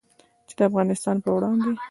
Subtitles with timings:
[0.47, 1.71] چې د افغانستان په وړاندې